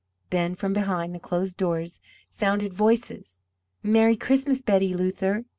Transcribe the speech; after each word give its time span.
Then 0.31 0.55
from 0.55 0.73
behind 0.73 1.13
the 1.13 1.19
closed 1.19 1.57
doors 1.57 2.01
sounded 2.31 2.73
voices: 2.73 3.43
"Merry 3.83 4.17
Christmas, 4.17 4.59
Betty 4.63 4.95
Luther!" 4.95 5.45